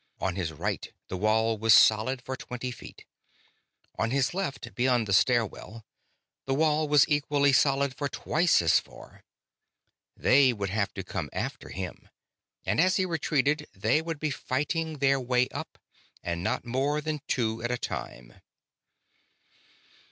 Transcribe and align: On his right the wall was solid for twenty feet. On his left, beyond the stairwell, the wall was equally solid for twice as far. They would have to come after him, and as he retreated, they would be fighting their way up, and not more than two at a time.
On 0.19 0.35
his 0.35 0.51
right 0.51 0.91
the 1.09 1.15
wall 1.15 1.59
was 1.59 1.75
solid 1.75 2.23
for 2.23 2.35
twenty 2.35 2.71
feet. 2.71 3.05
On 3.99 4.09
his 4.09 4.33
left, 4.33 4.73
beyond 4.73 5.05
the 5.05 5.13
stairwell, 5.13 5.85
the 6.47 6.55
wall 6.55 6.87
was 6.87 7.07
equally 7.07 7.53
solid 7.53 7.95
for 7.95 8.09
twice 8.09 8.63
as 8.63 8.79
far. 8.79 9.23
They 10.17 10.53
would 10.53 10.71
have 10.71 10.91
to 10.95 11.03
come 11.03 11.29
after 11.31 11.69
him, 11.69 12.09
and 12.65 12.81
as 12.81 12.95
he 12.95 13.05
retreated, 13.05 13.67
they 13.75 14.01
would 14.01 14.17
be 14.19 14.31
fighting 14.31 14.97
their 14.97 15.19
way 15.19 15.47
up, 15.49 15.77
and 16.23 16.41
not 16.41 16.65
more 16.65 16.99
than 16.99 17.21
two 17.27 17.61
at 17.61 17.69
a 17.69 17.77
time. 17.77 18.33